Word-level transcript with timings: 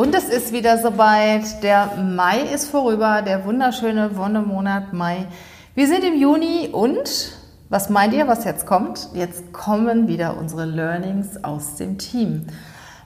Und 0.00 0.14
es 0.14 0.30
ist 0.30 0.50
wieder 0.54 0.78
soweit. 0.78 1.62
Der 1.62 1.96
Mai 1.96 2.40
ist 2.40 2.70
vorüber, 2.70 3.20
der 3.20 3.44
wunderschöne 3.44 4.16
Wonnemonat 4.16 4.94
Mai. 4.94 5.26
Wir 5.74 5.88
sind 5.88 6.04
im 6.04 6.18
Juni 6.18 6.70
und 6.72 7.32
was 7.68 7.90
meint 7.90 8.14
ihr, 8.14 8.26
was 8.26 8.44
jetzt 8.44 8.64
kommt? 8.64 9.10
Jetzt 9.12 9.52
kommen 9.52 10.08
wieder 10.08 10.38
unsere 10.38 10.64
Learnings 10.64 11.44
aus 11.44 11.74
dem 11.74 11.98
Team. 11.98 12.46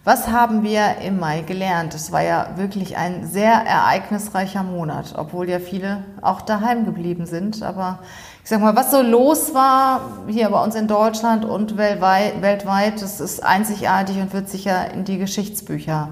Was 0.04 0.28
haben 0.28 0.62
wir 0.62 0.98
im 1.04 1.18
Mai 1.18 1.40
gelernt? 1.40 1.94
Es 1.94 2.12
war 2.12 2.22
ja 2.22 2.50
wirklich 2.54 2.96
ein 2.96 3.26
sehr 3.26 3.54
ereignisreicher 3.54 4.62
Monat, 4.62 5.14
obwohl 5.18 5.50
ja 5.50 5.58
viele 5.58 6.04
auch 6.22 6.42
daheim 6.42 6.84
geblieben 6.84 7.26
sind. 7.26 7.64
Aber 7.64 7.98
ich 8.44 8.50
sag 8.50 8.60
mal, 8.60 8.76
was 8.76 8.92
so 8.92 9.02
los 9.02 9.52
war 9.52 10.00
hier 10.28 10.48
bei 10.48 10.62
uns 10.62 10.76
in 10.76 10.86
Deutschland 10.86 11.44
und 11.44 11.76
weltweit, 11.76 13.02
das 13.02 13.20
ist 13.20 13.42
einzigartig 13.42 14.18
und 14.18 14.32
wird 14.32 14.48
sicher 14.48 14.92
in 14.92 15.04
die 15.04 15.18
Geschichtsbücher 15.18 16.10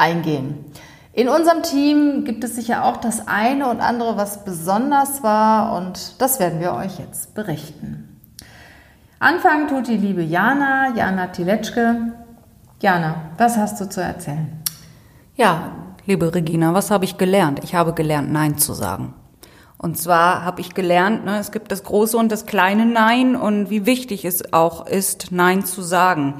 eingehen. 0.00 0.64
In 1.12 1.28
unserem 1.28 1.62
Team 1.62 2.24
gibt 2.24 2.44
es 2.44 2.56
sicher 2.56 2.84
auch 2.84 2.96
das 2.96 3.28
eine 3.28 3.68
und 3.68 3.80
andere, 3.80 4.16
was 4.16 4.44
besonders 4.44 5.22
war 5.22 5.76
und 5.76 6.20
das 6.20 6.40
werden 6.40 6.60
wir 6.60 6.72
euch 6.72 6.98
jetzt 6.98 7.34
berichten. 7.34 8.20
Anfangen 9.18 9.68
tut 9.68 9.88
die 9.88 9.96
liebe 9.96 10.22
Jana, 10.22 10.94
Jana 10.96 11.26
Tiletschke. 11.26 12.12
Jana, 12.80 13.16
was 13.36 13.56
hast 13.58 13.80
du 13.80 13.88
zu 13.88 14.00
erzählen? 14.00 14.62
Ja, 15.36 15.72
liebe 16.06 16.34
Regina, 16.34 16.72
was 16.72 16.90
habe 16.90 17.04
ich 17.04 17.18
gelernt? 17.18 17.60
Ich 17.62 17.74
habe 17.74 17.92
gelernt, 17.92 18.32
Nein 18.32 18.56
zu 18.56 18.72
sagen. 18.72 19.14
Und 19.76 19.98
zwar 19.98 20.44
habe 20.44 20.60
ich 20.60 20.74
gelernt, 20.74 21.24
ne, 21.24 21.38
es 21.38 21.52
gibt 21.52 21.72
das 21.72 21.84
große 21.84 22.16
und 22.16 22.30
das 22.30 22.46
kleine 22.46 22.86
Nein 22.86 23.34
und 23.34 23.68
wie 23.68 23.84
wichtig 23.84 24.24
es 24.24 24.52
auch 24.52 24.86
ist, 24.86 25.32
Nein 25.32 25.64
zu 25.64 25.82
sagen. 25.82 26.34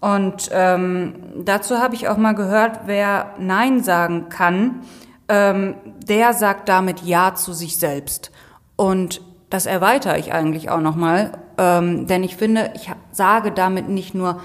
Und 0.00 0.50
ähm, 0.52 1.14
dazu 1.44 1.78
habe 1.78 1.94
ich 1.94 2.08
auch 2.08 2.16
mal 2.16 2.34
gehört, 2.34 2.80
wer 2.86 3.34
Nein 3.38 3.82
sagen 3.82 4.28
kann, 4.28 4.82
ähm, 5.28 5.74
der 6.06 6.32
sagt 6.32 6.68
damit 6.68 7.02
Ja 7.02 7.34
zu 7.34 7.52
sich 7.52 7.76
selbst. 7.78 8.30
Und 8.76 9.20
das 9.50 9.66
erweitere 9.66 10.18
ich 10.18 10.32
eigentlich 10.32 10.70
auch 10.70 10.80
nochmal, 10.80 11.32
ähm, 11.56 12.06
denn 12.06 12.22
ich 12.22 12.36
finde, 12.36 12.70
ich 12.74 12.90
sage 13.10 13.50
damit 13.50 13.88
nicht 13.88 14.14
nur 14.14 14.40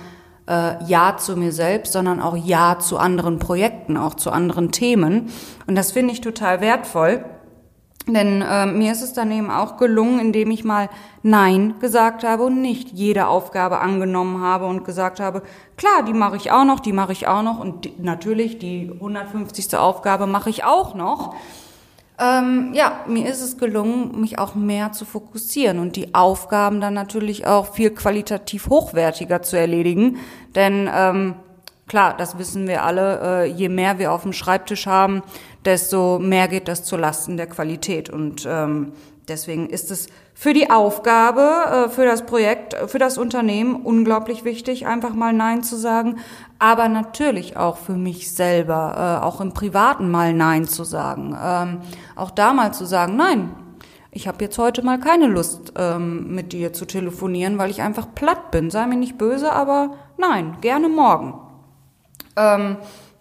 äh, 0.48 0.84
Ja 0.86 1.18
zu 1.18 1.38
mir 1.38 1.52
selbst, 1.52 1.94
sondern 1.94 2.20
auch 2.20 2.36
Ja 2.36 2.80
zu 2.80 2.98
anderen 2.98 3.40
Projekten, 3.40 3.98
auch 3.98 4.16
zu 4.16 4.32
anderen 4.32 4.72
Themen. 4.72 5.30
Und 5.68 5.76
das 5.76 5.92
finde 5.92 6.14
ich 6.14 6.22
total 6.22 6.62
wertvoll. 6.62 7.24
Denn 8.08 8.42
äh, 8.42 8.66
mir 8.66 8.92
ist 8.92 9.02
es 9.02 9.14
dann 9.14 9.32
eben 9.32 9.50
auch 9.50 9.78
gelungen, 9.78 10.20
indem 10.20 10.52
ich 10.52 10.66
mal 10.66 10.90
Nein 11.22 11.76
gesagt 11.80 12.26
habe 12.26 12.44
und 12.44 12.62
nicht 12.62 12.92
jede 12.92 13.28
Aufgabe 13.28 13.80
angenommen 13.80 14.42
habe 14.42 14.66
und 14.66 14.84
gesagt 14.84 15.22
habe, 15.22 15.42
klar, 15.78 16.04
die 16.06 16.14
mache 16.14 16.36
ich 16.36 16.52
auch 16.52 16.66
noch, 16.66 16.82
die 16.82 16.92
mache 16.92 17.14
ich 17.14 17.28
auch 17.28 17.44
noch 17.44 17.60
und 17.60 17.86
die, 17.86 17.94
natürlich 18.00 18.60
die 18.60 18.92
150. 18.94 19.76
Aufgabe 19.78 20.28
mache 20.28 20.50
ich 20.50 20.66
auch 20.66 20.96
noch. 20.96 21.34
Ähm, 22.20 22.72
ja, 22.74 23.00
mir 23.08 23.28
ist 23.30 23.42
es 23.42 23.58
gelungen, 23.58 24.20
mich 24.20 24.38
auch 24.38 24.54
mehr 24.54 24.92
zu 24.92 25.06
fokussieren 25.06 25.80
und 25.80 25.96
die 25.96 26.14
Aufgaben 26.14 26.82
dann 26.82 26.94
natürlich 26.94 27.48
auch 27.48 27.74
viel 27.74 27.92
qualitativ 27.92 28.68
hochwertiger 28.68 29.42
zu 29.42 29.58
erledigen. 29.58 30.18
Denn 30.56 30.90
ähm, 30.94 31.36
klar, 31.88 32.16
das 32.18 32.38
wissen 32.38 32.68
wir 32.68 32.84
alle, 32.84 33.20
äh, 33.22 33.46
je 33.46 33.70
mehr 33.70 34.00
wir 34.00 34.12
auf 34.12 34.24
dem 34.24 34.34
Schreibtisch 34.34 34.88
haben, 34.88 35.22
desto 35.66 36.20
mehr 36.20 36.48
geht 36.48 36.68
das 36.68 36.84
zu 36.84 36.98
Lasten 36.98 37.38
der 37.38 37.48
Qualität. 37.48 38.10
Und 38.10 38.48
ähm, 38.48 38.94
deswegen 39.28 39.70
ist 39.70 39.92
es 39.92 40.08
für 40.34 40.54
die 40.54 40.70
Aufgabe, 40.70 41.86
äh, 41.86 41.90
für 41.90 42.06
das 42.06 42.26
Projekt, 42.26 42.76
für 42.88 43.00
das 43.00 43.18
Unternehmen 43.18 43.76
unglaublich 43.76 44.44
wichtig, 44.44 44.88
einfach 44.88 45.14
mal 45.14 45.34
Nein 45.34 45.64
zu 45.64 45.76
sagen, 45.76 46.18
aber 46.60 46.90
natürlich 46.90 47.58
auch 47.58 47.78
für 47.78 47.94
mich 47.94 48.34
selber, 48.34 49.20
äh, 49.22 49.26
auch 49.26 49.42
im 49.42 49.54
Privaten 49.54 50.10
mal 50.10 50.34
Nein 50.34 50.68
zu 50.68 50.84
sagen. 50.84 51.38
Ähm, 51.42 51.82
auch 52.16 52.32
da 52.32 52.54
mal 52.54 52.74
zu 52.74 52.86
sagen, 52.86 53.16
nein, 53.16 53.52
ich 54.16 54.28
habe 54.28 54.44
jetzt 54.44 54.58
heute 54.60 54.84
mal 54.84 55.00
keine 55.00 55.28
Lust, 55.28 55.74
ähm, 55.76 56.34
mit 56.36 56.54
dir 56.54 56.72
zu 56.72 56.86
telefonieren, 56.86 57.58
weil 57.58 57.72
ich 57.72 57.82
einfach 57.82 58.08
platt 58.14 58.52
bin. 58.52 58.70
Sei 58.70 58.86
mir 58.86 58.96
nicht 58.96 59.18
böse, 59.18 59.52
aber 59.52 59.96
nein, 60.18 60.58
gerne 60.62 60.88
morgen. 60.88 61.43
Ähm, 62.36 62.78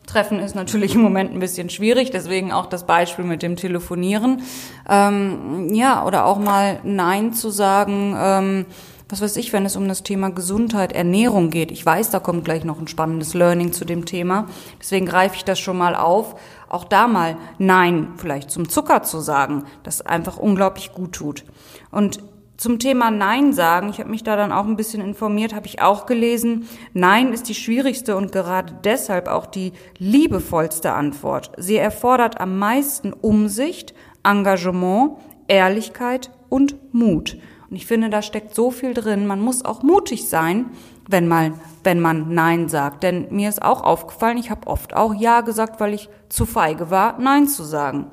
Treffen 0.06 0.39
ist 0.41 0.55
natürlich 0.55 0.95
im 0.97 1.03
Moment 1.03 1.33
ein 1.33 1.41
bisschen 1.41 1.71
schwierig, 1.71 2.11
deswegen 2.11 2.53
auch 2.53 2.67
das 2.67 2.87
Beispiel 2.87 3.25
mit 3.25 3.43
dem 3.43 3.56
Telefonieren. 3.56 4.43
Ähm, 4.89 5.73
ja, 5.75 6.05
oder 6.05 6.27
auch 6.27 6.39
mal 6.39 6.81
Nein 6.83 7.33
zu 7.33 7.50
sagen, 7.50 8.17
ähm, 8.19 8.67
was 9.12 9.21
weiß 9.21 9.37
ich, 9.37 9.53
wenn 9.53 9.67
es 9.67 9.77
um 9.77 9.89
das 9.89 10.03
Thema 10.03 10.31
Gesundheit, 10.31 10.93
Ernährung 10.93 11.50
geht. 11.50 11.71
Ich 11.71 11.84
weiß, 11.84 12.09
da 12.09 12.19
kommt 12.19 12.47
gleich 12.47 12.65
noch 12.65 12.81
ein 12.81 12.89
spannendes 12.89 13.34
Learning 13.34 13.71
zu 13.71 13.84
dem 13.84 14.06
Thema. 14.06 14.47
Deswegen 14.81 15.05
greife 15.05 15.37
ich 15.37 15.44
das 15.44 15.59
schon 15.59 15.77
mal 15.77 15.94
auf. 15.94 16.34
Auch 16.71 16.84
da 16.84 17.06
mal 17.06 17.37
Nein 17.59 18.15
vielleicht 18.17 18.50
zum 18.50 18.71
Zucker 18.71 19.03
zu 19.03 19.21
sagen, 19.21 19.65
das 19.83 20.00
einfach 20.00 20.39
unglaublich 20.39 20.93
gut 20.93 21.12
tut. 21.12 21.44
Und 21.91 22.21
zum 22.62 22.78
Thema 22.78 23.11
Nein 23.11 23.53
sagen, 23.53 23.89
ich 23.89 23.99
habe 23.99 24.09
mich 24.09 24.23
da 24.23 24.37
dann 24.37 24.53
auch 24.53 24.67
ein 24.67 24.77
bisschen 24.77 25.03
informiert, 25.03 25.53
habe 25.53 25.67
ich 25.67 25.83
auch 25.83 26.06
gelesen, 26.06 26.69
Nein 26.93 27.33
ist 27.33 27.49
die 27.49 27.56
schwierigste 27.56 28.15
und 28.17 28.31
gerade 28.31 28.73
deshalb 28.84 29.27
auch 29.27 29.47
die 29.47 29.73
liebevollste 29.99 30.93
Antwort. 30.93 31.50
Sie 31.56 31.77
erfordert 31.77 32.41
am 32.41 32.61
meisten 32.61 33.12
Umsicht, 33.12 33.95
Engagement, 34.23 35.17
Ehrlichkeit 35.49 36.31
und 36.49 36.77
Mut. 36.95 37.37
Und 37.69 37.75
ich 37.75 37.87
finde, 37.87 38.11
da 38.11 38.23
steckt 38.23 38.55
so 38.55 38.71
viel 38.71 38.94
drin. 38.94 39.27
Man 39.27 39.41
muss 39.41 39.65
auch 39.65 39.83
mutig 39.83 40.29
sein, 40.29 40.67
wenn 41.09 41.27
man, 41.27 41.55
wenn 41.83 41.99
man 41.99 42.33
Nein 42.33 42.69
sagt. 42.69 43.03
Denn 43.03 43.27
mir 43.31 43.49
ist 43.49 43.61
auch 43.61 43.83
aufgefallen, 43.83 44.39
ich 44.39 44.53
habe 44.53 44.69
oft 44.69 44.94
auch 44.94 45.15
Ja 45.15 45.41
gesagt, 45.41 45.81
weil 45.81 45.94
ich 45.94 46.09
zu 46.29 46.47
feige 46.47 46.91
war, 46.91 47.19
Nein 47.19 47.49
zu 47.49 47.65
sagen. 47.65 48.12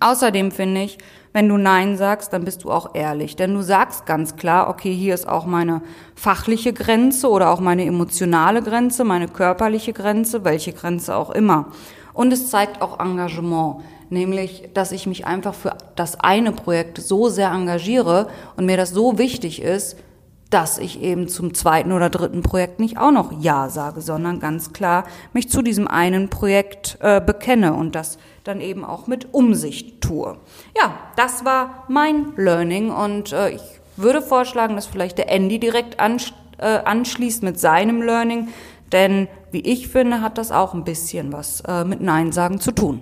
Außerdem 0.00 0.50
finde 0.50 0.84
ich, 0.84 0.96
wenn 1.34 1.48
du 1.48 1.56
Nein 1.56 1.96
sagst, 1.96 2.32
dann 2.32 2.44
bist 2.44 2.62
du 2.62 2.70
auch 2.70 2.94
ehrlich. 2.94 3.34
Denn 3.34 3.54
du 3.54 3.62
sagst 3.62 4.06
ganz 4.06 4.36
klar, 4.36 4.68
okay, 4.68 4.94
hier 4.94 5.14
ist 5.14 5.28
auch 5.28 5.46
meine 5.46 5.82
fachliche 6.14 6.72
Grenze 6.72 7.28
oder 7.28 7.50
auch 7.50 7.58
meine 7.58 7.84
emotionale 7.84 8.62
Grenze, 8.62 9.02
meine 9.02 9.26
körperliche 9.26 9.92
Grenze, 9.92 10.44
welche 10.44 10.72
Grenze 10.72 11.16
auch 11.16 11.30
immer. 11.30 11.72
Und 12.12 12.32
es 12.32 12.50
zeigt 12.50 12.80
auch 12.80 13.00
Engagement, 13.00 13.78
nämlich, 14.10 14.70
dass 14.74 14.92
ich 14.92 15.08
mich 15.08 15.26
einfach 15.26 15.54
für 15.54 15.76
das 15.96 16.20
eine 16.20 16.52
Projekt 16.52 16.98
so 16.98 17.28
sehr 17.28 17.50
engagiere 17.50 18.28
und 18.56 18.66
mir 18.66 18.76
das 18.76 18.90
so 18.90 19.18
wichtig 19.18 19.60
ist, 19.60 19.96
dass 20.50 20.78
ich 20.78 21.02
eben 21.02 21.26
zum 21.26 21.52
zweiten 21.52 21.90
oder 21.90 22.10
dritten 22.10 22.42
Projekt 22.42 22.78
nicht 22.78 22.96
auch 22.96 23.10
noch 23.10 23.32
Ja 23.42 23.70
sage, 23.70 24.00
sondern 24.00 24.38
ganz 24.38 24.72
klar 24.72 25.02
mich 25.32 25.50
zu 25.50 25.62
diesem 25.62 25.88
einen 25.88 26.30
Projekt 26.30 26.96
äh, 27.00 27.20
bekenne 27.20 27.74
und 27.74 27.96
das 27.96 28.18
dann 28.44 28.60
eben 28.60 28.84
auch 28.84 29.06
mit 29.06 29.32
Umsicht 29.32 30.00
tue. 30.00 30.36
Ja, 30.76 30.94
das 31.16 31.44
war 31.44 31.84
mein 31.88 32.32
Learning 32.36 32.90
und 32.90 33.32
äh, 33.32 33.50
ich 33.50 33.62
würde 33.96 34.22
vorschlagen, 34.22 34.76
dass 34.76 34.86
vielleicht 34.86 35.18
der 35.18 35.30
Andy 35.30 35.58
direkt 35.58 35.98
ansch 36.00 36.32
äh, 36.58 36.78
anschließt 36.84 37.42
mit 37.42 37.58
seinem 37.58 38.02
Learning, 38.02 38.48
denn 38.92 39.28
wie 39.50 39.60
ich 39.60 39.88
finde, 39.88 40.20
hat 40.20 40.38
das 40.38 40.52
auch 40.52 40.72
ein 40.74 40.84
bisschen 40.84 41.32
was 41.32 41.62
äh, 41.66 41.84
mit 41.84 42.00
Nein 42.00 42.32
sagen 42.32 42.60
zu 42.60 42.70
tun. 42.70 43.00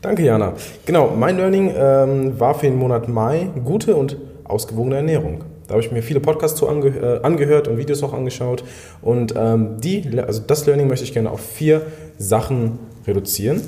Danke, 0.00 0.22
Jana. 0.22 0.52
Genau, 0.86 1.12
mein 1.16 1.36
Learning 1.36 1.72
ähm, 1.76 2.38
war 2.38 2.54
für 2.54 2.66
den 2.66 2.76
Monat 2.76 3.08
Mai 3.08 3.50
gute 3.64 3.96
und 3.96 4.16
ausgewogene 4.44 4.96
Ernährung. 4.96 5.42
Da 5.66 5.74
habe 5.74 5.82
ich 5.82 5.90
mir 5.90 6.02
viele 6.02 6.20
Podcasts 6.20 6.56
zu 6.58 6.68
ange 6.68 6.88
äh, 6.88 7.20
angehört 7.22 7.68
und 7.68 7.78
Videos 7.78 8.02
auch 8.02 8.14
angeschaut. 8.14 8.62
Und 9.02 9.34
ähm, 9.36 9.80
die, 9.80 10.18
also 10.20 10.40
das 10.46 10.66
Learning 10.66 10.86
möchte 10.86 11.04
ich 11.04 11.12
gerne 11.12 11.30
auf 11.30 11.40
vier 11.40 11.82
Sachen 12.16 12.78
reduzieren. 13.06 13.60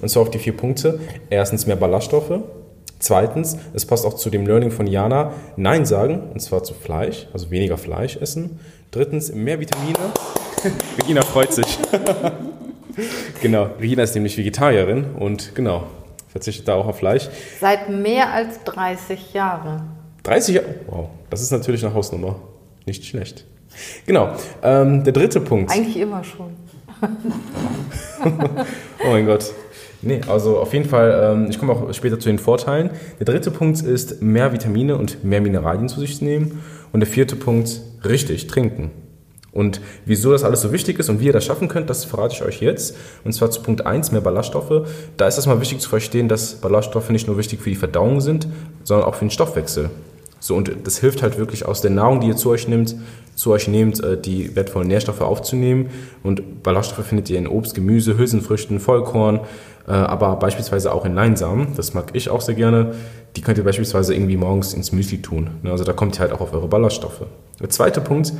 Und 0.00 0.08
zwar 0.08 0.22
auf 0.22 0.30
die 0.30 0.38
vier 0.38 0.56
Punkte. 0.56 1.00
Erstens 1.30 1.66
mehr 1.66 1.76
Ballaststoffe. 1.76 2.40
Zweitens, 2.98 3.56
es 3.74 3.84
passt 3.84 4.06
auch 4.06 4.14
zu 4.14 4.30
dem 4.30 4.46
Learning 4.46 4.70
von 4.70 4.86
Jana, 4.86 5.32
Nein 5.56 5.84
sagen, 5.84 6.30
und 6.32 6.40
zwar 6.40 6.64
zu 6.64 6.72
Fleisch, 6.72 7.28
also 7.32 7.50
weniger 7.50 7.76
Fleisch 7.76 8.16
essen. 8.16 8.58
Drittens, 8.90 9.32
mehr 9.32 9.60
Vitamine. 9.60 9.98
Regina 10.98 11.20
freut 11.22 11.52
sich. 11.52 11.78
genau, 13.42 13.68
Regina 13.78 14.02
ist 14.02 14.14
nämlich 14.14 14.38
Vegetarierin 14.38 15.04
und 15.18 15.54
genau, 15.54 15.84
verzichtet 16.28 16.68
da 16.68 16.74
auch 16.74 16.86
auf 16.86 16.98
Fleisch. 16.98 17.28
Seit 17.60 17.90
mehr 17.90 18.32
als 18.32 18.64
30 18.64 19.34
Jahren. 19.34 19.82
30 20.22 20.54
Jahre. 20.54 20.74
Wow, 20.86 21.08
das 21.28 21.42
ist 21.42 21.50
natürlich 21.50 21.84
eine 21.84 21.94
Hausnummer. 21.94 22.36
Nicht 22.86 23.04
schlecht. 23.04 23.44
Genau. 24.06 24.30
Ähm, 24.62 25.04
der 25.04 25.12
dritte 25.12 25.40
Punkt. 25.40 25.70
Eigentlich 25.70 25.98
immer 25.98 26.24
schon. 26.24 26.54
oh 29.04 29.10
mein 29.10 29.26
Gott. 29.26 29.52
Nee, 30.06 30.20
also 30.28 30.58
auf 30.60 30.72
jeden 30.72 30.88
Fall, 30.88 31.32
ähm, 31.32 31.46
ich 31.50 31.58
komme 31.58 31.72
auch 31.72 31.92
später 31.92 32.20
zu 32.20 32.28
den 32.28 32.38
Vorteilen. 32.38 32.90
Der 33.18 33.26
dritte 33.26 33.50
Punkt 33.50 33.82
ist, 33.82 34.22
mehr 34.22 34.52
Vitamine 34.52 34.96
und 34.96 35.24
mehr 35.24 35.40
Mineralien 35.40 35.88
zu 35.88 35.98
sich 35.98 36.22
nehmen. 36.22 36.62
Und 36.92 37.00
der 37.00 37.08
vierte 37.08 37.34
Punkt, 37.34 37.80
richtig, 38.04 38.46
trinken. 38.46 38.92
Und 39.50 39.80
wieso 40.04 40.30
das 40.30 40.44
alles 40.44 40.60
so 40.60 40.70
wichtig 40.70 41.00
ist 41.00 41.08
und 41.08 41.18
wie 41.18 41.26
ihr 41.26 41.32
das 41.32 41.44
schaffen 41.44 41.66
könnt, 41.66 41.90
das 41.90 42.04
verrate 42.04 42.34
ich 42.34 42.42
euch 42.42 42.60
jetzt. 42.60 42.96
Und 43.24 43.32
zwar 43.32 43.50
zu 43.50 43.62
Punkt 43.62 43.84
1, 43.84 44.12
mehr 44.12 44.20
Ballaststoffe. 44.20 44.86
Da 45.16 45.26
ist 45.26 45.38
es 45.38 45.46
mal 45.46 45.60
wichtig 45.60 45.80
zu 45.80 45.88
verstehen, 45.88 46.28
dass 46.28 46.54
Ballaststoffe 46.54 47.10
nicht 47.10 47.26
nur 47.26 47.36
wichtig 47.36 47.60
für 47.60 47.70
die 47.70 47.76
Verdauung 47.76 48.20
sind, 48.20 48.46
sondern 48.84 49.08
auch 49.08 49.16
für 49.16 49.24
den 49.24 49.30
Stoffwechsel. 49.30 49.90
So, 50.38 50.54
und 50.54 50.70
das 50.84 50.98
hilft 50.98 51.22
halt 51.22 51.38
wirklich 51.38 51.66
aus 51.66 51.80
der 51.80 51.90
Nahrung, 51.90 52.20
die 52.20 52.28
ihr 52.28 52.36
zu 52.36 52.50
euch 52.50 52.68
nimmt, 52.68 52.94
zu 53.36 53.52
euch 53.52 53.68
nehmt, 53.68 54.02
äh, 54.02 54.20
die 54.20 54.56
wertvollen 54.56 54.88
Nährstoffe 54.88 55.20
aufzunehmen. 55.20 55.90
Und 56.22 56.62
Ballaststoffe 56.62 57.06
findet 57.06 57.30
ihr 57.30 57.38
in 57.38 57.46
Obst, 57.46 57.74
Gemüse, 57.74 58.18
Hülsenfrüchten, 58.18 58.80
Vollkorn, 58.80 59.40
äh, 59.86 59.92
aber 59.92 60.36
beispielsweise 60.36 60.92
auch 60.92 61.04
in 61.04 61.14
Leinsamen. 61.14 61.68
Das 61.76 61.94
mag 61.94 62.10
ich 62.14 62.30
auch 62.30 62.40
sehr 62.40 62.54
gerne. 62.54 62.94
Die 63.36 63.42
könnt 63.42 63.58
ihr 63.58 63.64
beispielsweise 63.64 64.14
irgendwie 64.14 64.36
morgens 64.36 64.72
ins 64.72 64.92
Müsli 64.92 65.20
tun. 65.20 65.50
Ne, 65.62 65.70
also 65.70 65.84
da 65.84 65.92
kommt 65.92 66.16
ihr 66.16 66.20
halt 66.20 66.32
auch 66.32 66.40
auf 66.40 66.52
eure 66.52 66.68
Ballaststoffe. 66.68 67.26
Der 67.60 67.68
zweite 67.68 68.00
Punkt, 68.00 68.32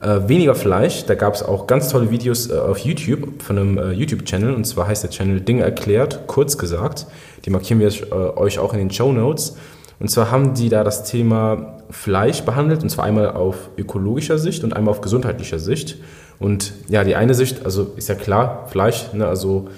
äh, 0.00 0.20
weniger 0.26 0.54
Fleisch. 0.54 1.04
Da 1.04 1.14
gab 1.14 1.34
es 1.34 1.42
auch 1.42 1.66
ganz 1.66 1.88
tolle 1.88 2.10
Videos 2.10 2.50
auf 2.50 2.78
YouTube 2.78 3.42
von 3.42 3.58
einem 3.58 3.92
YouTube-Channel. 3.92 4.54
Und 4.54 4.64
zwar 4.64 4.86
heißt 4.86 5.02
der 5.02 5.10
Channel 5.10 5.40
Dinge 5.40 5.62
erklärt, 5.62 6.26
kurz 6.26 6.56
gesagt. 6.56 7.06
Die 7.44 7.50
markieren 7.50 7.80
wir 7.80 8.38
euch 8.38 8.58
auch 8.58 8.72
in 8.72 8.78
den 8.78 8.90
Show 8.90 9.12
Notes. 9.12 9.56
Und 10.00 10.10
zwar 10.10 10.30
haben 10.30 10.54
die 10.54 10.68
da 10.68 10.84
das 10.84 11.04
Thema 11.04 11.78
Fleisch 11.90 12.42
behandelt, 12.42 12.82
und 12.82 12.90
zwar 12.90 13.04
einmal 13.04 13.30
auf 13.30 13.70
ökologischer 13.76 14.38
Sicht 14.38 14.62
und 14.64 14.74
einmal 14.74 14.92
auf 14.92 15.00
gesundheitlicher 15.00 15.58
Sicht. 15.58 15.96
Und 16.38 16.72
ja, 16.88 17.02
die 17.02 17.16
eine 17.16 17.34
Sicht, 17.34 17.64
also 17.64 17.92
ist 17.96 18.08
ja 18.08 18.14
klar, 18.14 18.66
Fleisch, 18.68 19.12
ne, 19.12 19.26
also 19.26 19.68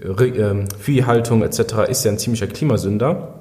äh, 0.00 0.64
Viehhaltung 0.78 1.42
etc. 1.42 1.88
ist 1.88 2.04
ja 2.04 2.12
ein 2.12 2.18
ziemlicher 2.18 2.46
Klimasünder. 2.46 3.34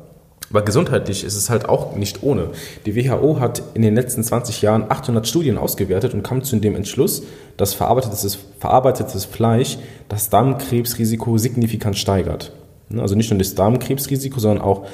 Aber 0.50 0.62
gesundheitlich 0.62 1.24
ist 1.24 1.36
es 1.36 1.50
halt 1.50 1.68
auch 1.68 1.96
nicht 1.96 2.22
ohne. 2.22 2.50
Die 2.86 2.96
WHO 2.96 3.40
hat 3.40 3.64
in 3.74 3.82
den 3.82 3.96
letzten 3.96 4.24
20 4.24 4.62
Jahren 4.62 4.86
800 4.90 5.28
Studien 5.28 5.58
ausgewertet 5.58 6.14
und 6.14 6.22
kam 6.22 6.44
zu 6.44 6.58
dem 6.58 6.76
Entschluss, 6.76 7.24
dass 7.58 7.74
verarbeitetes, 7.74 8.38
verarbeitetes 8.60 9.26
Fleisch 9.26 9.78
das 10.08 10.30
Darmkrebsrisiko 10.30 11.38
signifikant 11.38 11.98
steigert. 11.98 12.52
Ne, 12.90 13.02
also 13.02 13.16
nicht 13.16 13.32
nur 13.32 13.40
das 13.40 13.56
Darmkrebsrisiko, 13.56 14.40
sondern 14.40 14.64
auch 14.64 14.86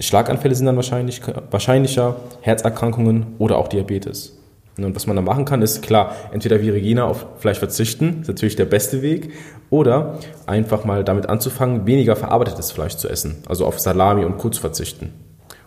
Schlaganfälle 0.00 0.54
sind 0.54 0.66
dann 0.66 0.76
wahrscheinlich, 0.76 1.22
wahrscheinlicher, 1.50 2.16
Herzerkrankungen 2.42 3.34
oder 3.38 3.56
auch 3.58 3.68
Diabetes. 3.68 4.38
Und 4.76 4.94
was 4.94 5.06
man 5.06 5.16
da 5.16 5.22
machen 5.22 5.44
kann, 5.44 5.60
ist 5.60 5.82
klar, 5.82 6.14
entweder 6.32 6.60
wie 6.60 6.70
Regina 6.70 7.04
auf 7.04 7.26
Fleisch 7.38 7.58
verzichten, 7.58 8.18
ist 8.20 8.28
natürlich 8.28 8.54
der 8.54 8.64
beste 8.64 9.02
Weg, 9.02 9.32
oder 9.70 10.18
einfach 10.46 10.84
mal 10.84 11.04
damit 11.04 11.28
anzufangen, 11.28 11.86
weniger 11.86 12.16
verarbeitetes 12.16 12.70
Fleisch 12.72 12.96
zu 12.96 13.08
essen, 13.08 13.36
also 13.48 13.66
auf 13.66 13.78
Salami 13.78 14.24
und 14.24 14.38
Co. 14.38 14.48
zu 14.50 14.60
verzichten. 14.60 15.12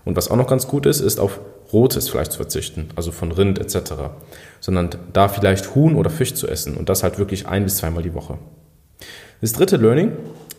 Und 0.06 0.15
was 0.18 0.31
auch 0.31 0.35
noch 0.35 0.47
ganz 0.47 0.67
gut 0.67 0.85
ist, 0.85 1.00
ist 1.00 1.19
auf 1.19 1.39
rotes 1.71 2.09
Fleisch 2.09 2.29
zu 2.29 2.38
verzichten, 2.38 2.89
also 2.95 3.12
von 3.12 3.31
Rind 3.31 3.59
etc., 3.59 3.94
sondern 4.59 4.89
da 5.13 5.27
vielleicht 5.27 5.75
Huhn 5.75 5.95
oder 5.95 6.09
Fisch 6.09 6.33
zu 6.33 6.47
essen 6.47 6.75
und 6.75 6.89
das 6.89 7.03
halt 7.03 7.19
wirklich 7.19 7.47
ein 7.47 7.63
bis 7.63 7.77
zweimal 7.77 8.03
die 8.03 8.13
Woche. 8.13 8.38
Das 9.41 9.53
dritte 9.53 9.77
Learning 9.77 10.12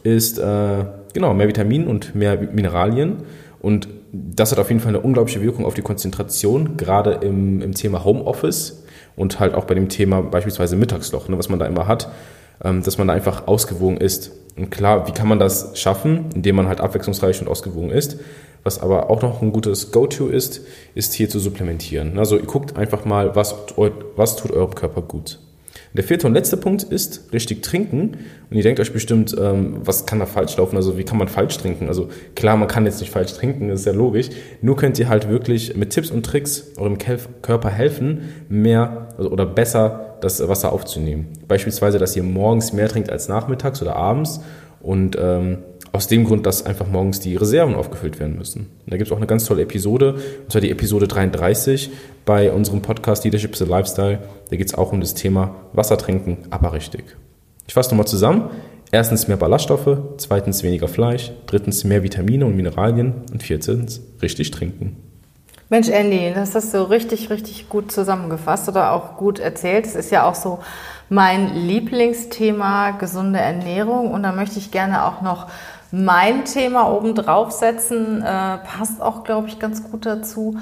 ist 0.02 0.38
äh, 0.38 0.84
genau 1.12 1.34
mehr 1.34 1.48
Vitaminen 1.48 1.88
und 1.88 2.14
mehr 2.14 2.36
Mineralien 2.40 3.18
und 3.62 3.88
das 4.12 4.50
hat 4.50 4.58
auf 4.58 4.68
jeden 4.68 4.80
Fall 4.80 4.90
eine 4.90 5.00
unglaubliche 5.00 5.40
Wirkung 5.40 5.64
auf 5.64 5.74
die 5.74 5.82
Konzentration, 5.82 6.76
gerade 6.76 7.20
im, 7.22 7.62
im 7.62 7.74
Thema 7.74 8.04
Homeoffice 8.04 8.82
und 9.16 9.38
halt 9.38 9.54
auch 9.54 9.64
bei 9.64 9.74
dem 9.74 9.88
Thema 9.88 10.20
beispielsweise 10.20 10.76
Mittagsloch, 10.76 11.28
ne, 11.28 11.38
was 11.38 11.48
man 11.48 11.60
da 11.60 11.66
immer 11.66 11.86
hat, 11.86 12.10
ähm, 12.62 12.82
dass 12.82 12.98
man 12.98 13.06
da 13.06 13.14
einfach 13.14 13.46
ausgewogen 13.46 13.98
ist. 13.98 14.32
Und 14.56 14.70
klar, 14.70 15.06
wie 15.06 15.12
kann 15.12 15.28
man 15.28 15.38
das 15.38 15.78
schaffen, 15.78 16.26
indem 16.34 16.56
man 16.56 16.66
halt 16.66 16.80
abwechslungsreich 16.80 17.40
und 17.40 17.48
ausgewogen 17.48 17.90
ist? 17.90 18.18
Was 18.64 18.80
aber 18.80 19.10
auch 19.10 19.22
noch 19.22 19.42
ein 19.42 19.52
gutes 19.52 19.92
Go-To 19.92 20.26
ist, 20.26 20.62
ist 20.94 21.14
hier 21.14 21.28
zu 21.28 21.38
supplementieren. 21.38 22.18
Also 22.18 22.36
ihr 22.36 22.46
guckt 22.46 22.76
einfach 22.76 23.04
mal, 23.04 23.34
was, 23.34 23.54
was 24.16 24.36
tut 24.36 24.50
eurem 24.50 24.74
Körper 24.74 25.02
gut. 25.02 25.38
Der 25.94 26.04
vierte 26.04 26.26
und 26.26 26.34
letzte 26.34 26.56
Punkt 26.56 26.84
ist 26.84 27.32
richtig 27.32 27.62
trinken. 27.62 28.16
Und 28.50 28.56
ihr 28.56 28.62
denkt 28.62 28.80
euch 28.80 28.92
bestimmt, 28.92 29.36
ähm, 29.38 29.76
was 29.84 30.06
kann 30.06 30.18
da 30.18 30.26
falsch 30.26 30.56
laufen? 30.56 30.76
Also 30.76 30.96
wie 30.96 31.04
kann 31.04 31.18
man 31.18 31.28
falsch 31.28 31.58
trinken? 31.58 31.88
Also 31.88 32.08
klar, 32.34 32.56
man 32.56 32.68
kann 32.68 32.86
jetzt 32.86 33.00
nicht 33.00 33.12
falsch 33.12 33.34
trinken, 33.34 33.68
das 33.68 33.80
ist 33.80 33.86
ja 33.86 33.92
logisch. 33.92 34.30
Nur 34.62 34.76
könnt 34.76 34.98
ihr 34.98 35.08
halt 35.08 35.28
wirklich 35.28 35.76
mit 35.76 35.90
Tipps 35.90 36.10
und 36.10 36.24
Tricks 36.24 36.72
eurem 36.76 36.98
Körper 36.98 37.70
helfen, 37.70 38.22
mehr 38.48 39.08
also, 39.18 39.30
oder 39.30 39.46
besser 39.46 40.16
das 40.22 40.46
Wasser 40.48 40.72
aufzunehmen. 40.72 41.28
Beispielsweise, 41.48 41.98
dass 41.98 42.16
ihr 42.16 42.22
morgens 42.22 42.72
mehr 42.72 42.88
trinkt 42.88 43.10
als 43.10 43.28
nachmittags 43.28 43.82
oder 43.82 43.96
abends 43.96 44.40
und 44.80 45.16
ähm, 45.20 45.58
aus 45.92 46.08
dem 46.08 46.24
Grund, 46.24 46.46
dass 46.46 46.64
einfach 46.64 46.86
morgens 46.86 47.20
die 47.20 47.36
Reserven 47.36 47.74
aufgefüllt 47.74 48.18
werden 48.18 48.38
müssen. 48.38 48.60
Und 48.60 48.92
da 48.92 48.96
gibt 48.96 49.08
es 49.08 49.12
auch 49.12 49.18
eine 49.18 49.26
ganz 49.26 49.44
tolle 49.44 49.62
Episode, 49.62 50.14
und 50.14 50.50
zwar 50.50 50.60
die 50.60 50.70
Episode 50.70 51.06
33 51.06 51.90
bei 52.24 52.50
unserem 52.50 52.80
Podcast 52.80 53.24
Leadership 53.24 53.52
is 53.52 53.62
a 53.62 53.66
Lifestyle. 53.66 54.20
Da 54.50 54.56
geht 54.56 54.68
es 54.68 54.74
auch 54.74 54.92
um 54.92 55.00
das 55.00 55.14
Thema 55.14 55.54
Wasser 55.72 55.98
trinken, 55.98 56.38
aber 56.50 56.72
richtig. 56.72 57.04
Ich 57.66 57.74
fasse 57.74 57.90
nochmal 57.90 58.06
zusammen. 58.06 58.50
Erstens 58.90 59.26
mehr 59.26 59.38
Ballaststoffe, 59.38 59.98
zweitens 60.18 60.62
weniger 60.62 60.88
Fleisch, 60.88 61.32
drittens 61.46 61.84
mehr 61.84 62.02
Vitamine 62.02 62.44
und 62.44 62.56
Mineralien 62.56 63.14
und 63.32 63.42
viertens 63.42 64.02
richtig 64.20 64.50
trinken. 64.50 64.96
Mensch, 65.70 65.88
Andy, 65.88 66.32
das 66.34 66.54
hast 66.54 66.74
du 66.74 66.90
richtig, 66.90 67.30
richtig 67.30 67.70
gut 67.70 67.90
zusammengefasst 67.90 68.68
oder 68.68 68.92
auch 68.92 69.16
gut 69.16 69.38
erzählt. 69.38 69.86
Es 69.86 69.94
ist 69.94 70.10
ja 70.10 70.28
auch 70.28 70.34
so 70.34 70.58
mein 71.08 71.54
Lieblingsthema 71.54 72.90
gesunde 72.90 73.38
Ernährung 73.38 74.10
und 74.10 74.22
da 74.22 74.32
möchte 74.32 74.58
ich 74.58 74.70
gerne 74.70 75.06
auch 75.06 75.22
noch 75.22 75.46
mein 75.92 76.44
Thema 76.44 76.90
oben 76.90 77.14
draufsetzen. 77.14 78.22
Äh, 78.22 78.58
passt 78.58 79.00
auch, 79.00 79.22
glaube 79.22 79.46
ich, 79.46 79.60
ganz 79.60 79.88
gut 79.88 80.04
dazu. 80.06 80.56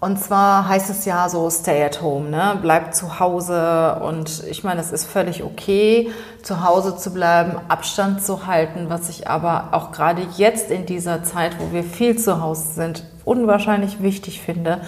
Und 0.00 0.20
zwar 0.20 0.68
heißt 0.68 0.90
es 0.90 1.04
ja 1.06 1.28
so, 1.28 1.50
stay 1.50 1.84
at 1.84 2.00
home, 2.00 2.30
ne? 2.30 2.56
bleib 2.62 2.94
zu 2.94 3.18
Hause. 3.18 3.98
Und 4.00 4.44
ich 4.48 4.62
meine, 4.62 4.80
es 4.80 4.92
ist 4.92 5.06
völlig 5.06 5.42
okay, 5.42 6.12
zu 6.44 6.64
Hause 6.64 6.96
zu 6.96 7.12
bleiben, 7.12 7.56
Abstand 7.66 8.22
zu 8.22 8.46
halten, 8.46 8.86
was 8.88 9.08
ich 9.08 9.28
aber 9.28 9.70
auch 9.72 9.90
gerade 9.90 10.22
jetzt 10.36 10.70
in 10.70 10.86
dieser 10.86 11.24
Zeit, 11.24 11.56
wo 11.58 11.72
wir 11.72 11.82
viel 11.82 12.16
zu 12.16 12.40
Hause 12.40 12.74
sind, 12.74 13.04
unwahrscheinlich 13.24 14.00
wichtig 14.00 14.40
finde, 14.40 14.82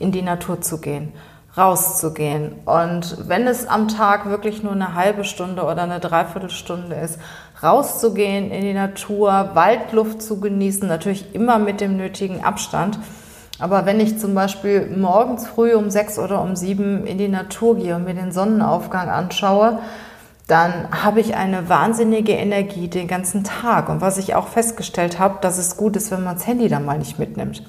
in 0.00 0.10
die 0.10 0.22
Natur 0.22 0.60
zu 0.60 0.80
gehen, 0.80 1.12
rauszugehen. 1.56 2.56
Und 2.64 3.28
wenn 3.28 3.46
es 3.46 3.68
am 3.68 3.86
Tag 3.86 4.28
wirklich 4.28 4.64
nur 4.64 4.72
eine 4.72 4.94
halbe 4.94 5.22
Stunde 5.22 5.62
oder 5.62 5.84
eine 5.84 6.00
Dreiviertelstunde 6.00 6.96
ist, 6.96 7.20
rauszugehen 7.62 8.50
in 8.50 8.62
die 8.62 8.74
Natur, 8.74 9.50
Waldluft 9.54 10.22
zu 10.22 10.40
genießen, 10.40 10.86
natürlich 10.86 11.34
immer 11.34 11.58
mit 11.58 11.80
dem 11.80 11.96
nötigen 11.96 12.44
Abstand. 12.44 12.98
Aber 13.58 13.86
wenn 13.86 14.00
ich 14.00 14.18
zum 14.18 14.34
Beispiel 14.34 14.94
morgens 14.96 15.46
früh 15.46 15.74
um 15.74 15.90
sechs 15.90 16.18
oder 16.18 16.42
um 16.42 16.56
sieben 16.56 17.06
in 17.06 17.16
die 17.16 17.28
Natur 17.28 17.76
gehe 17.76 17.96
und 17.96 18.04
mir 18.04 18.14
den 18.14 18.32
Sonnenaufgang 18.32 19.08
anschaue, 19.08 19.78
dann 20.46 20.88
habe 21.02 21.20
ich 21.20 21.34
eine 21.34 21.68
wahnsinnige 21.68 22.32
Energie 22.32 22.88
den 22.88 23.08
ganzen 23.08 23.44
Tag. 23.44 23.88
Und 23.88 24.00
was 24.00 24.18
ich 24.18 24.34
auch 24.34 24.48
festgestellt 24.48 25.18
habe, 25.18 25.38
dass 25.40 25.58
es 25.58 25.76
gut 25.76 25.96
ist, 25.96 26.10
wenn 26.10 26.22
man 26.22 26.34
das 26.34 26.46
Handy 26.46 26.68
dann 26.68 26.84
mal 26.84 26.98
nicht 26.98 27.18
mitnimmt 27.18 27.62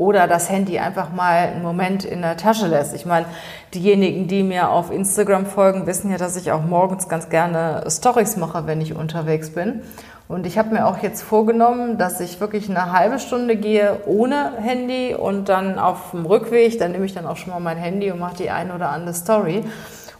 oder 0.00 0.26
das 0.26 0.48
Handy 0.48 0.78
einfach 0.78 1.12
mal 1.12 1.48
einen 1.48 1.62
Moment 1.62 2.06
in 2.06 2.22
der 2.22 2.38
Tasche 2.38 2.66
lässt. 2.66 2.94
Ich 2.94 3.04
meine, 3.04 3.26
diejenigen, 3.74 4.28
die 4.28 4.42
mir 4.42 4.70
auf 4.70 4.90
Instagram 4.90 5.44
folgen, 5.44 5.86
wissen 5.86 6.10
ja, 6.10 6.16
dass 6.16 6.36
ich 6.36 6.52
auch 6.52 6.62
morgens 6.62 7.06
ganz 7.10 7.28
gerne 7.28 7.84
Stories 7.86 8.38
mache, 8.38 8.66
wenn 8.66 8.80
ich 8.80 8.96
unterwegs 8.96 9.50
bin. 9.50 9.82
Und 10.26 10.46
ich 10.46 10.56
habe 10.56 10.72
mir 10.72 10.86
auch 10.86 11.02
jetzt 11.02 11.20
vorgenommen, 11.20 11.98
dass 11.98 12.18
ich 12.20 12.40
wirklich 12.40 12.70
eine 12.70 12.92
halbe 12.92 13.18
Stunde 13.18 13.56
gehe 13.56 13.98
ohne 14.06 14.52
Handy 14.62 15.14
und 15.14 15.50
dann 15.50 15.78
auf 15.78 16.12
dem 16.12 16.24
Rückweg, 16.24 16.78
dann 16.78 16.92
nehme 16.92 17.04
ich 17.04 17.12
dann 17.12 17.26
auch 17.26 17.36
schon 17.36 17.52
mal 17.52 17.60
mein 17.60 17.76
Handy 17.76 18.10
und 18.10 18.20
mache 18.20 18.38
die 18.38 18.48
eine 18.48 18.74
oder 18.74 18.88
andere 18.88 19.12
Story. 19.12 19.64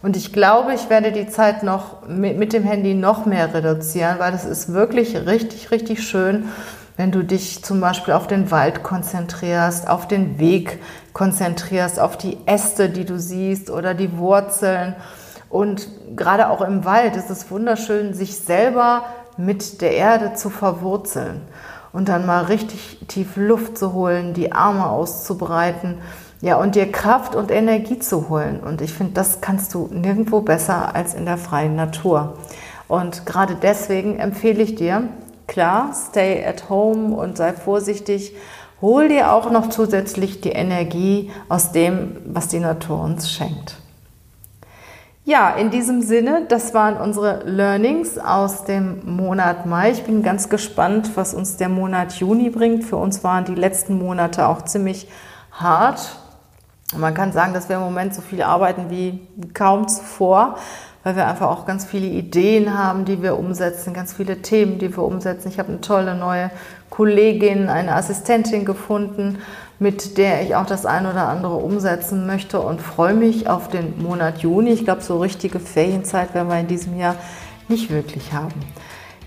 Und 0.03 0.15
ich 0.15 0.31
glaube, 0.31 0.75
ich 0.75 0.91
werde 0.91 1.11
die 1.11 1.27
Zeit 1.27 1.63
noch 1.63 2.07
mit, 2.07 2.37
mit 2.37 2.53
dem 2.53 2.65
Handy 2.65 2.93
noch 2.93 3.25
mehr 3.25 3.51
reduzieren, 3.51 4.19
weil 4.19 4.31
das 4.31 4.45
ist 4.45 4.73
wirklich 4.73 5.15
richtig, 5.25 5.71
richtig 5.71 6.03
schön 6.03 6.49
wenn 7.01 7.11
du 7.11 7.23
dich 7.23 7.63
zum 7.63 7.81
Beispiel 7.81 8.13
auf 8.13 8.27
den 8.27 8.51
Wald 8.51 8.83
konzentrierst, 8.83 9.89
auf 9.89 10.07
den 10.07 10.37
Weg 10.37 10.77
konzentrierst, 11.13 11.99
auf 11.99 12.15
die 12.15 12.37
Äste, 12.45 12.89
die 12.89 13.05
du 13.05 13.17
siehst 13.17 13.71
oder 13.71 13.95
die 13.95 14.19
Wurzeln. 14.19 14.95
Und 15.49 15.87
gerade 16.15 16.51
auch 16.51 16.61
im 16.61 16.85
Wald 16.85 17.15
ist 17.15 17.31
es 17.31 17.49
wunderschön, 17.49 18.13
sich 18.13 18.37
selber 18.37 19.05
mit 19.35 19.81
der 19.81 19.93
Erde 19.93 20.35
zu 20.35 20.51
verwurzeln 20.51 21.41
und 21.91 22.07
dann 22.07 22.27
mal 22.27 22.43
richtig 22.43 22.99
tief 23.07 23.35
Luft 23.35 23.79
zu 23.79 23.93
holen, 23.93 24.35
die 24.35 24.51
Arme 24.51 24.85
auszubreiten, 24.85 25.97
ja, 26.41 26.57
und 26.57 26.75
dir 26.75 26.91
Kraft 26.91 27.33
und 27.33 27.49
Energie 27.49 27.97
zu 27.97 28.29
holen. 28.29 28.59
Und 28.59 28.79
ich 28.79 28.93
finde, 28.93 29.13
das 29.13 29.41
kannst 29.41 29.73
du 29.73 29.89
nirgendwo 29.91 30.41
besser 30.41 30.93
als 30.93 31.15
in 31.15 31.25
der 31.25 31.39
freien 31.39 31.75
Natur. 31.75 32.37
Und 32.87 33.25
gerade 33.25 33.55
deswegen 33.55 34.19
empfehle 34.19 34.61
ich 34.61 34.75
dir, 34.75 35.09
klar, 35.51 35.91
stay 35.93 36.45
at 36.45 36.69
home 36.69 37.13
und 37.13 37.37
sei 37.37 37.51
vorsichtig. 37.51 38.33
hol 38.79 39.09
dir 39.09 39.31
auch 39.31 39.51
noch 39.51 39.69
zusätzlich 39.69 40.41
die 40.41 40.53
Energie 40.53 41.29
aus 41.49 41.71
dem, 41.71 42.17
was 42.25 42.47
die 42.47 42.59
Natur 42.59 42.99
uns 43.01 43.29
schenkt. 43.29 43.75
Ja, 45.23 45.51
in 45.51 45.69
diesem 45.69 46.01
Sinne, 46.01 46.45
das 46.47 46.73
waren 46.73 46.97
unsere 46.97 47.43
Learnings 47.43 48.17
aus 48.17 48.63
dem 48.63 49.01
Monat 49.05 49.67
Mai. 49.67 49.91
Ich 49.91 50.03
bin 50.03 50.23
ganz 50.23 50.49
gespannt, 50.49 51.11
was 51.15 51.35
uns 51.35 51.57
der 51.57 51.69
Monat 51.69 52.13
Juni 52.13 52.49
bringt. 52.49 52.85
Für 52.85 52.95
uns 52.95 53.23
waren 53.23 53.45
die 53.45 53.53
letzten 53.53 53.99
Monate 53.99 54.47
auch 54.47 54.63
ziemlich 54.63 55.07
hart. 55.51 56.15
Man 56.97 57.13
kann 57.13 57.33
sagen, 57.33 57.53
dass 57.53 57.69
wir 57.69 57.75
im 57.75 57.83
Moment 57.83 58.15
so 58.15 58.21
viel 58.21 58.41
arbeiten 58.41 58.89
wie 58.89 59.27
kaum 59.53 59.87
zuvor, 59.87 60.57
weil 61.03 61.15
wir 61.15 61.27
einfach 61.27 61.49
auch 61.49 61.65
ganz 61.65 61.85
viele 61.85 62.07
Ideen 62.07 62.77
haben, 62.77 63.05
die 63.05 63.21
wir 63.21 63.37
umsetzen, 63.37 63.93
ganz 63.93 64.13
viele 64.13 64.41
Themen, 64.41 64.79
die 64.79 64.95
wir 64.95 65.03
umsetzen. 65.03 65.49
Ich 65.49 65.59
habe 65.59 65.69
eine 65.69 65.81
tolle 65.81 66.15
neue 66.15 66.51
Kollegin, 66.89 67.69
eine 67.69 67.95
Assistentin 67.95 68.65
gefunden, 68.65 69.39
mit 69.79 70.17
der 70.17 70.43
ich 70.43 70.55
auch 70.55 70.67
das 70.67 70.85
ein 70.85 71.07
oder 71.07 71.27
andere 71.27 71.55
umsetzen 71.55 72.27
möchte 72.27 72.59
und 72.59 72.81
freue 72.81 73.15
mich 73.15 73.49
auf 73.49 73.67
den 73.67 74.01
Monat 74.01 74.39
Juni. 74.39 74.71
Ich 74.71 74.83
glaube, 74.83 75.01
so 75.01 75.19
richtige 75.19 75.59
Ferienzeit 75.59 76.35
werden 76.35 76.49
wir 76.49 76.59
in 76.59 76.67
diesem 76.67 76.97
Jahr 76.99 77.15
nicht 77.67 77.89
wirklich 77.89 78.31
haben. 78.33 78.53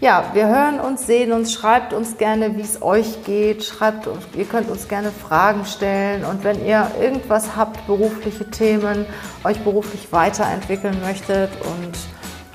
Ja, 0.01 0.31
wir 0.35 0.49
hören 0.49 0.81
uns, 0.81 1.07
sehen 1.07 1.33
uns, 1.33 1.53
schreibt 1.53 1.93
uns 1.93 2.19
gerne, 2.19 2.57
wie 2.57 2.63
es 2.63 2.83
euch 2.83 3.25
geht. 3.25 3.65
Schreibt 3.65 4.07
uns, 4.07 4.25
ihr 4.35 4.45
könnt 4.45 4.69
uns 4.69 4.89
gerne 4.89 5.11
Fragen 5.13 5.65
stellen 5.65 6.25
und 6.25 6.43
wenn 6.43 6.65
ihr 6.67 6.91
irgendwas 7.01 7.57
habt, 7.57 7.87
berufliche 7.87 8.51
Themen, 8.51 9.07
euch 9.45 9.59
beruflich 9.61 10.13
weiterentwickeln 10.13 11.01
möchtet 11.01 11.51
und 11.63 11.97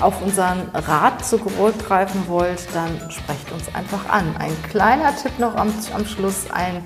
auf 0.02 0.22
unseren 0.22 0.70
Rat 0.74 1.26
zurückgreifen 1.26 2.28
wollt, 2.28 2.68
dann 2.74 3.10
sprecht 3.10 3.52
uns 3.52 3.74
einfach 3.74 4.10
an. 4.10 4.36
Ein 4.38 4.56
kleiner 4.70 5.16
Tipp 5.16 5.40
noch 5.40 5.56
am, 5.56 5.74
am 5.94 6.06
Schluss, 6.06 6.52
ein, 6.52 6.84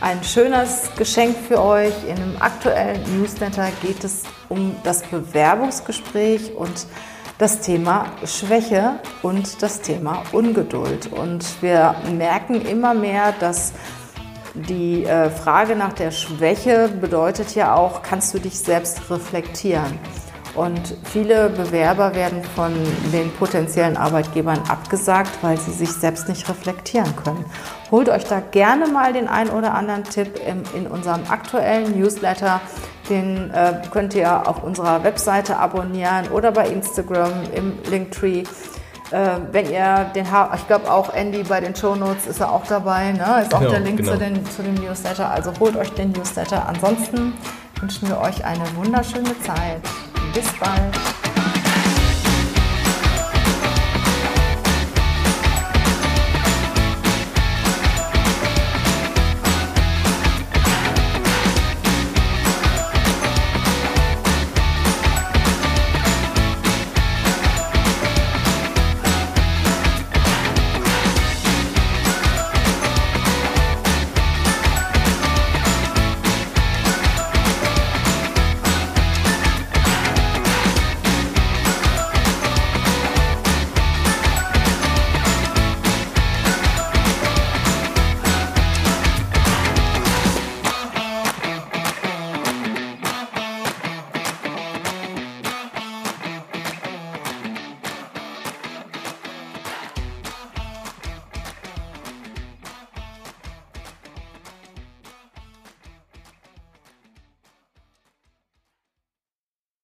ein 0.00 0.22
schönes 0.22 0.90
Geschenk 0.96 1.36
für 1.48 1.62
euch. 1.62 1.94
In 2.06 2.16
einem 2.16 2.36
aktuellen 2.38 3.02
Newsletter 3.18 3.68
geht 3.82 4.04
es 4.04 4.24
um 4.50 4.76
das 4.84 5.02
Bewerbungsgespräch 5.02 6.54
und 6.54 6.86
das 7.38 7.60
Thema 7.60 8.06
Schwäche 8.24 9.00
und 9.22 9.62
das 9.62 9.82
Thema 9.82 10.22
Ungeduld. 10.32 11.12
Und 11.12 11.62
wir 11.62 11.94
merken 12.16 12.62
immer 12.62 12.94
mehr, 12.94 13.32
dass 13.38 13.72
die 14.54 15.04
äh, 15.04 15.28
Frage 15.28 15.76
nach 15.76 15.92
der 15.92 16.10
Schwäche 16.10 16.88
bedeutet 16.88 17.54
ja 17.54 17.74
auch, 17.74 18.02
kannst 18.02 18.32
du 18.32 18.38
dich 18.38 18.58
selbst 18.58 19.10
reflektieren? 19.10 19.98
Und 20.54 20.96
viele 21.04 21.50
Bewerber 21.50 22.14
werden 22.14 22.42
von 22.42 22.72
den 23.12 23.30
potenziellen 23.32 23.98
Arbeitgebern 23.98 24.58
abgesagt, 24.70 25.30
weil 25.42 25.58
sie 25.58 25.72
sich 25.72 25.90
selbst 25.90 26.30
nicht 26.30 26.48
reflektieren 26.48 27.14
können. 27.14 27.44
Holt 27.90 28.08
euch 28.08 28.24
da 28.24 28.40
gerne 28.40 28.86
mal 28.86 29.12
den 29.12 29.28
ein 29.28 29.50
oder 29.50 29.74
anderen 29.74 30.04
Tipp 30.04 30.40
in 30.74 30.86
unserem 30.86 31.24
aktuellen 31.28 32.00
Newsletter. 32.00 32.62
Den 33.08 33.50
äh, 33.52 33.82
könnt 33.90 34.14
ihr 34.14 34.48
auf 34.48 34.62
unserer 34.62 35.04
Webseite 35.04 35.56
abonnieren 35.58 36.28
oder 36.32 36.52
bei 36.52 36.68
Instagram 36.68 37.32
im 37.54 37.74
Linktree. 37.88 38.42
Äh, 39.12 39.36
wenn 39.52 39.70
ihr 39.70 40.10
den 40.14 40.30
habt, 40.30 40.56
ich 40.56 40.66
glaube 40.66 40.90
auch 40.90 41.14
Andy 41.14 41.44
bei 41.44 41.60
den 41.60 41.76
Show 41.76 41.94
Notes 41.94 42.26
ist 42.26 42.40
er 42.40 42.50
auch 42.50 42.66
dabei, 42.66 43.12
ne? 43.12 43.42
ist 43.42 43.54
auch 43.54 43.60
genau, 43.60 43.70
der 43.70 43.80
Link 43.80 43.98
genau. 43.98 44.12
zu, 44.12 44.18
den, 44.18 44.46
zu 44.46 44.62
dem 44.62 44.74
Newsletter. 44.74 45.30
Also 45.30 45.52
holt 45.60 45.76
euch 45.76 45.92
den 45.92 46.10
Newsletter. 46.10 46.68
Ansonsten 46.68 47.32
wünschen 47.80 48.08
wir 48.08 48.18
euch 48.18 48.44
eine 48.44 48.64
wunderschöne 48.76 49.38
Zeit. 49.42 49.82
Bis 50.34 50.52
bald. 50.58 51.15